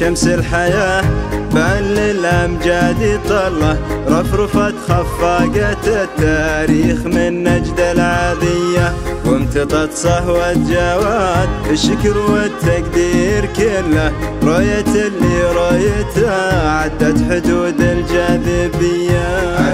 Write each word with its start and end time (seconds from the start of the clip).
شمس 0.00 0.26
الحياة 0.26 1.04
بل 1.52 1.98
الأمجاد 1.98 3.20
طلة 3.28 3.78
رفرفت 4.08 4.74
خفاقة 4.88 6.02
التاريخ 6.04 7.06
من 7.06 7.44
نجد 7.44 7.80
العادية. 7.80 8.92
وامتطت 9.26 9.92
صهوة 9.92 10.52
جواد 10.52 11.48
الشكر 11.70 12.18
والتقدير 12.18 13.46
كله 13.56 14.12
رؤية 14.42 15.06
اللي 15.06 15.42
رؤيتها 15.54 16.70
عدت 16.70 17.18
حدود 17.30 17.80
الجاذبية. 17.80 19.65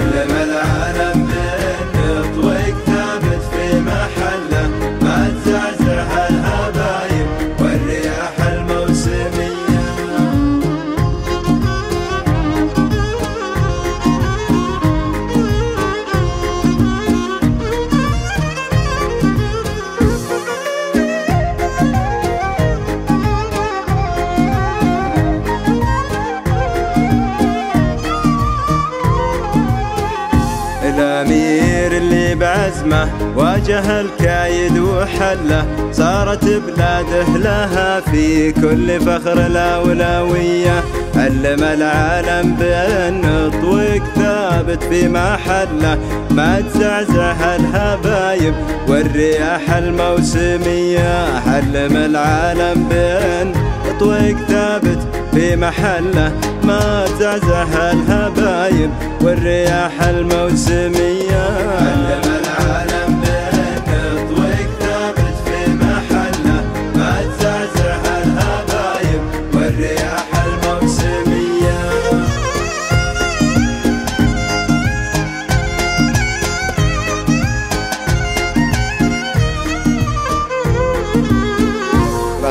الأمير 30.97 31.97
اللي 31.97 32.35
بعزمه 32.35 33.09
واجه 33.35 34.01
الكايد 34.01 34.77
وحله 34.77 35.65
صارت 35.91 36.45
بلاده 36.45 37.37
لها 37.37 37.99
في 37.99 38.51
كل 38.51 38.99
فخر 38.99 39.45
الأولوية. 39.45 40.83
علم 41.15 41.63
العالم 41.63 42.55
بأن 42.59 43.51
طوق 43.61 44.03
ثابت 44.15 44.83
في 44.83 45.09
محله 45.09 45.97
ما 46.31 46.61
تزعزع 46.61 47.55
الهبايب 47.55 48.53
والرياح 48.87 49.69
الموسمية. 49.69 51.39
علم 51.47 51.97
العالم 51.97 52.87
بأن 52.89 53.53
طوق 53.99 54.47
ثابت 54.47 54.99
في 55.33 55.55
محله 55.55 56.31
ما 56.63 57.05
تزعزع 57.19 57.91
الهبايب 57.91 58.89
والرياح 59.21 60.01
الموسمية. 60.01 62.02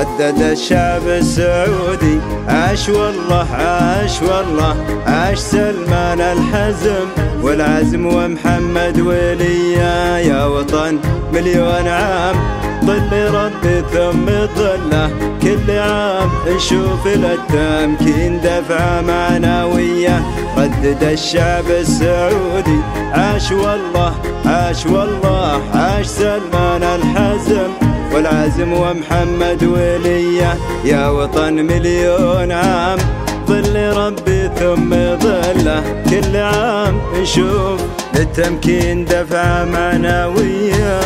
ردد 0.02 0.42
الشعب 0.42 1.06
السعودي. 1.06 2.20
عاش 2.48 2.88
والله 2.88 3.46
عاش 3.52 4.22
والله. 4.22 4.76
عاش 5.06 5.38
سلمان 5.38 6.20
الحزم 6.20 7.06
والعزم 7.42 8.06
ومحمد 8.06 9.00
وليا 9.00 10.18
يا 10.18 10.44
وطن. 10.46 10.98
مليون 11.32 11.88
عام 11.88 12.36
ظل 12.84 13.12
ربي 13.34 13.82
ثم 13.92 14.26
ظلة. 14.56 15.10
كل 15.42 15.70
عام 15.70 16.30
نشوف 16.56 17.06
للتمكين 17.06 18.40
دفعة 18.40 19.00
معنوية. 19.00 20.22
ردد 20.56 21.02
الشعب 21.02 21.70
السعودي. 21.70 22.80
عاش 23.12 23.52
والله 23.52 24.14
عاش 24.46 24.86
والله. 24.86 25.60
عاش 25.74 26.06
سلمان 26.06 26.82
الحزم 26.82 27.91
والعزم 28.14 28.72
ومحمد 28.72 29.64
وليه 29.64 30.58
يا 30.84 31.08
وطن 31.08 31.54
مليون 31.54 32.52
عام. 32.52 32.98
ظل 33.46 33.76
ربي 33.96 34.50
ثم 34.58 34.90
ظله 35.18 35.82
كل 36.10 36.36
عام. 36.36 37.00
نشوف 37.16 37.80
للتمكين 38.14 39.04
دفعة 39.04 39.64
معنوية. 39.64 41.00